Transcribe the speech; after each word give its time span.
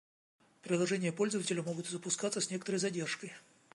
Приложения 0.63 1.11
пользователя 1.11 1.61
могут 1.61 1.85
запускаться 1.87 2.41
с 2.41 2.49
некоторой 2.49 2.79
задержкой 2.79 3.33